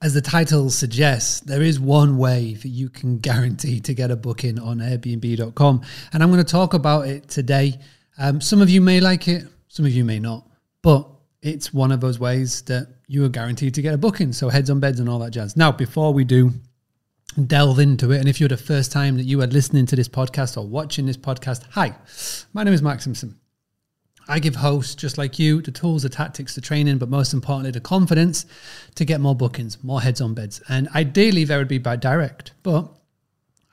[0.00, 4.16] as the title suggests, there is one way that you can guarantee to get a
[4.16, 5.82] booking on Airbnb.com.
[6.12, 7.78] And I'm going to talk about it today.
[8.18, 10.46] Um, some of you may like it, some of you may not,
[10.82, 11.08] but
[11.42, 14.32] it's one of those ways that you are guaranteed to get a booking.
[14.32, 15.56] So heads on beds and all that jazz.
[15.56, 16.52] Now, before we do
[17.46, 20.08] delve into it, and if you're the first time that you are listening to this
[20.08, 21.94] podcast or watching this podcast, hi,
[22.52, 23.38] my name is Mark Simpson.
[24.28, 27.70] I give hosts just like you the tools, the tactics, the training, but most importantly,
[27.70, 28.44] the confidence
[28.94, 30.60] to get more bookings, more heads on beds.
[30.68, 32.52] And ideally, there would be by direct.
[32.62, 32.88] But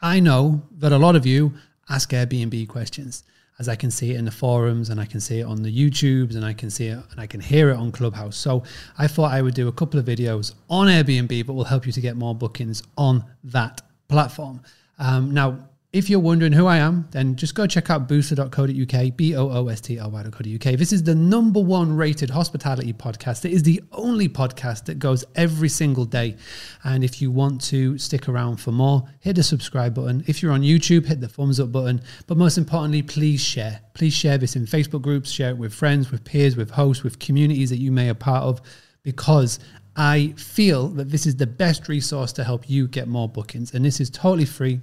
[0.01, 1.53] I know that a lot of you
[1.89, 3.23] ask Airbnb questions,
[3.59, 5.71] as I can see it in the forums and I can see it on the
[5.71, 8.37] YouTubes and I can see it and I can hear it on Clubhouse.
[8.37, 8.63] So
[8.97, 11.91] I thought I would do a couple of videos on Airbnb, but will help you
[11.91, 14.61] to get more bookings on that platform.
[14.99, 19.33] Um, now, if you're wondering who I am, then just go check out boostly.co.uk, B
[19.33, 20.77] O O S T L Y.co.uk.
[20.77, 23.45] This is the number one rated hospitality podcast.
[23.45, 26.35] It is the only podcast that goes every single day.
[26.83, 30.25] And if you want to stick around for more, hit the subscribe button.
[30.27, 32.01] If you're on YouTube, hit the thumbs up button.
[32.27, 33.79] But most importantly, please share.
[33.93, 37.19] Please share this in Facebook groups, share it with friends, with peers, with hosts, with
[37.19, 38.61] communities that you may be part of,
[39.03, 39.59] because
[39.95, 43.73] I feel that this is the best resource to help you get more bookings.
[43.73, 44.81] And this is totally free.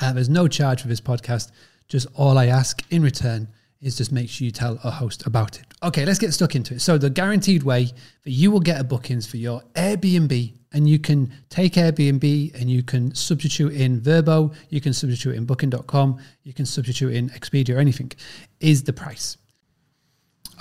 [0.00, 1.50] Uh, there's no charge for this podcast.
[1.88, 3.48] Just all I ask in return
[3.84, 5.66] is just make sure you tell a host about it.
[5.82, 6.80] Okay, let's get stuck into it.
[6.80, 7.84] So the guaranteed way
[8.24, 12.70] that you will get a bookings for your Airbnb and you can take Airbnb and
[12.70, 17.76] you can substitute in Vrbo, you can substitute in booking.com, you can substitute in Expedia
[17.76, 18.10] or anything
[18.58, 19.36] is the price.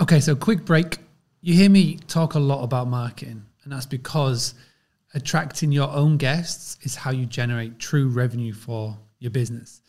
[0.01, 0.97] Okay, so quick break.
[1.41, 4.53] You hear me talk a lot about marketing and that's because
[5.13, 9.81] attracting your own guests is how you generate true revenue for your business.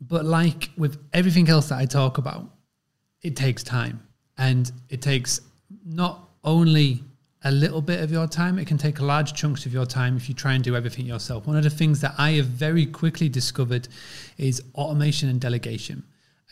[0.00, 2.50] But like with everything else that I talk about,
[3.22, 4.02] it takes time.
[4.38, 5.40] And it takes
[5.84, 7.02] not only
[7.44, 10.28] a little bit of your time, it can take large chunks of your time if
[10.28, 11.46] you try and do everything yourself.
[11.46, 13.88] One of the things that I have very quickly discovered
[14.38, 16.02] is automation and delegation.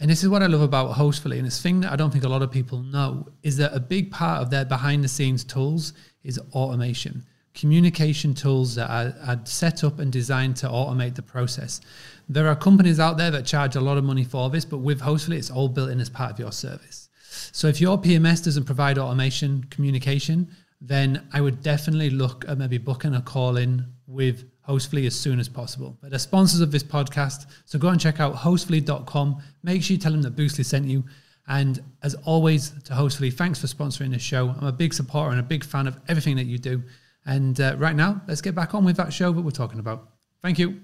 [0.01, 1.39] And this is what I love about Hostfully.
[1.39, 3.81] And this thing that I don't think a lot of people know is that a
[3.81, 9.41] big part of their behind the scenes tools is automation communication tools that are, are,
[9.45, 11.81] set up and designed to automate the process.
[12.29, 15.01] There are companies out there that charge a lot of money for this, but with
[15.01, 17.09] Hostfully, it's all built in as part of your service.
[17.53, 20.51] So if your PMS doesn't provide automation communication,
[20.81, 25.39] then I would definitely look at maybe booking a call in with Hostfully as soon
[25.39, 25.97] as possible.
[26.01, 29.43] But they're sponsors of this podcast, so go and check out hostfully.com.
[29.63, 31.05] Make sure you tell them that Boostly sent you.
[31.47, 34.49] And as always, to Hostfully, thanks for sponsoring this show.
[34.59, 36.83] I'm a big supporter and a big fan of everything that you do.
[37.27, 40.11] And uh, right now, let's get back on with that show that we're talking about.
[40.43, 40.81] Thank you.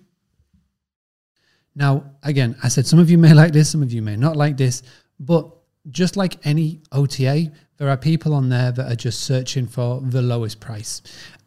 [1.75, 4.37] Now, again, I said some of you may like this, some of you may not
[4.37, 4.83] like this,
[5.19, 5.51] but
[5.91, 10.23] just like any OTA, there are people on there that are just searching for the
[10.23, 11.03] lowest price.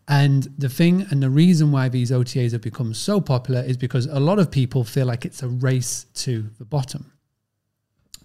[0.07, 4.05] And the thing and the reason why these OTAs have become so popular is because
[4.05, 7.11] a lot of people feel like it's a race to the bottom.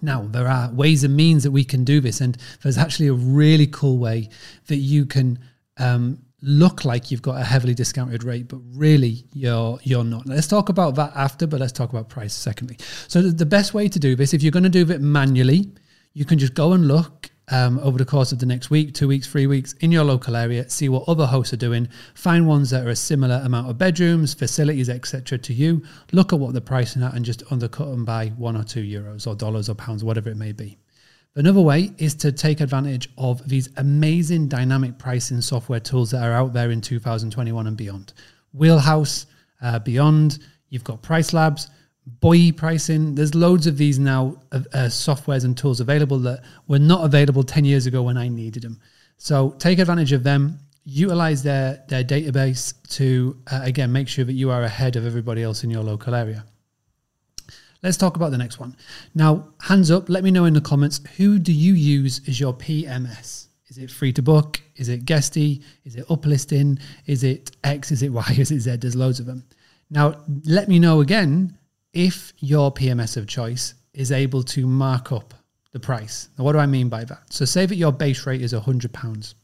[0.00, 3.12] Now, there are ways and means that we can do this, and there's actually a
[3.12, 4.28] really cool way
[4.68, 5.40] that you can
[5.76, 10.26] um, look like you've got a heavily discounted rate, but really you're you're not.
[10.26, 12.76] Let's talk about that after, but let's talk about price secondly.
[13.09, 15.71] So the best way to do this, if you're going to do it manually,
[16.15, 19.09] you can just go and look um, over the course of the next week, two
[19.09, 22.70] weeks, three weeks in your local area, see what other hosts are doing, find ones
[22.70, 25.38] that are a similar amount of bedrooms, facilities, etc.
[25.38, 25.82] to you.
[26.12, 29.26] Look at what they're pricing at and just undercut them by one or two euros
[29.26, 30.78] or dollars or pounds, whatever it may be.
[31.38, 36.32] Another way is to take advantage of these amazing dynamic pricing software tools that are
[36.32, 38.12] out there in 2021 and beyond.
[38.53, 39.26] Wheelhouse,
[39.62, 41.71] uh, Beyond, you've got Price Labs,
[42.21, 43.15] Boy pricing.
[43.15, 47.44] There's loads of these now uh, uh, softwares and tools available that were not available
[47.44, 48.81] 10 years ago when I needed them.
[49.16, 54.32] So take advantage of them, utilize their, their database to, uh, again, make sure that
[54.32, 56.44] you are ahead of everybody else in your local area.
[57.82, 58.76] Let's talk about the next one.
[59.14, 62.52] Now, hands up, let me know in the comments who do you use as your
[62.52, 63.46] PMS?
[63.68, 64.60] Is it Freetobook?
[64.76, 65.62] Is it guesty?
[65.84, 66.80] Is it uplisting?
[67.06, 67.92] Is it X?
[67.92, 68.25] Is it Y?
[68.38, 68.76] Is it Z?
[68.76, 69.44] There's loads of them.
[69.90, 71.56] Now, let me know again
[71.92, 75.34] if your PMS of choice is able to mark up
[75.72, 76.28] the price.
[76.36, 77.32] Now, what do I mean by that?
[77.32, 79.34] So, say that your base rate is £100.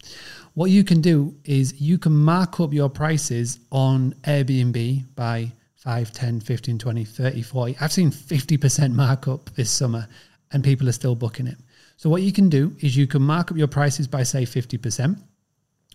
[0.54, 5.52] What you can do is you can mark up your prices on Airbnb by
[5.84, 7.76] 5, 10, 15, 20, 30, 40.
[7.80, 10.08] I've seen 50% markup this summer
[10.52, 11.58] and people are still booking it.
[11.96, 15.20] So what you can do is you can mark up your prices by say 50%.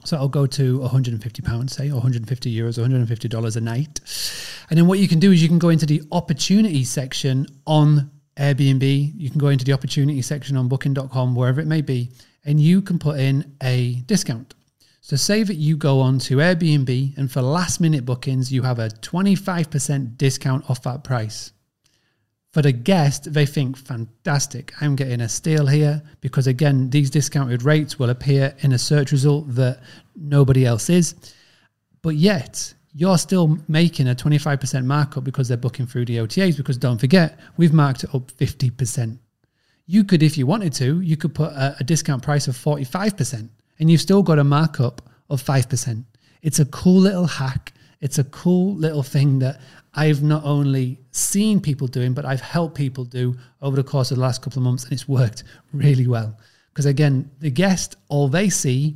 [0.06, 4.00] So I'll go to 150 pounds, say, or 150 euros, 150 dollars a night.
[4.70, 8.10] And then what you can do is you can go into the opportunity section on
[8.38, 9.14] Airbnb.
[9.18, 12.12] You can go into the opportunity section on booking.com, wherever it may be,
[12.46, 14.54] and you can put in a discount.
[15.10, 18.78] So say that you go on to Airbnb and for last minute bookings, you have
[18.78, 21.52] a 25% discount off that price.
[22.54, 27.64] For the guest, they think, fantastic, I'm getting a steal here because, again, these discounted
[27.64, 29.82] rates will appear in a search result that
[30.16, 31.16] nobody else is.
[32.04, 36.56] But yet, you're still making a 25% markup because they're booking through the OTAs.
[36.56, 39.18] Because don't forget, we've marked it up 50%.
[39.88, 43.50] You could, if you wanted to, you could put a, a discount price of 45%
[43.80, 46.04] and you've still got a markup of 5%.
[46.42, 47.74] It's a cool little hack.
[48.02, 49.60] It's a cool little thing that
[49.94, 54.18] I've not only seen people doing, but I've helped people do over the course of
[54.18, 55.44] the last couple of months, and it's worked
[55.74, 56.38] really well.
[56.72, 58.96] Because again, the guest, all they see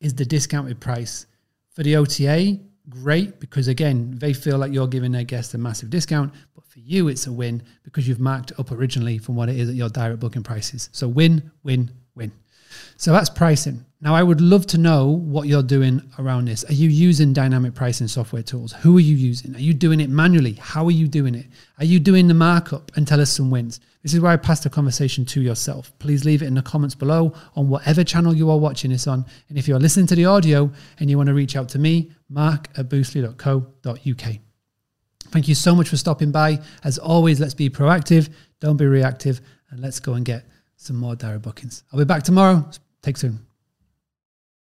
[0.00, 1.26] is the discounted price.
[1.70, 2.58] For the OTA,
[2.88, 6.32] great, because again, they feel like you're giving their guest a massive discount.
[6.54, 9.68] But for you, it's a win because you've marked up originally from what it is
[9.68, 10.90] at your direct booking prices.
[10.92, 12.32] So win, win, win.
[12.96, 13.84] So that's pricing.
[14.06, 16.62] Now, I would love to know what you're doing around this.
[16.66, 18.70] Are you using dynamic pricing software tools?
[18.70, 19.56] Who are you using?
[19.56, 20.52] Are you doing it manually?
[20.52, 21.46] How are you doing it?
[21.80, 23.80] Are you doing the markup and tell us some wins?
[24.04, 25.92] This is where I pass the conversation to yourself.
[25.98, 29.26] Please leave it in the comments below on whatever channel you are watching this on.
[29.48, 30.70] And if you're listening to the audio
[31.00, 34.34] and you want to reach out to me, mark at boostly.co.uk.
[35.32, 36.60] Thank you so much for stopping by.
[36.84, 38.28] As always, let's be proactive,
[38.60, 40.44] don't be reactive, and let's go and get
[40.76, 41.82] some more direct bookings.
[41.92, 42.70] I'll be back tomorrow.
[43.02, 43.40] Take soon.